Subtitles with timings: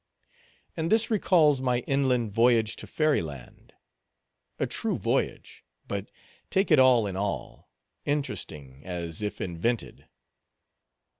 [0.75, 3.71] And this recalls my inland voyage to fairy land.
[4.57, 6.09] A true voyage; but,
[6.49, 7.69] take it all in all,
[8.03, 10.07] interesting as if invented.